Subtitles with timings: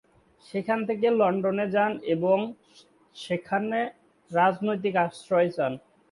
[0.45, 2.37] সেখান থেকে লন্ডনে যান এবং
[3.15, 3.79] সেখানে
[4.31, 5.73] রাজনৈতিক আশ্রয় চান।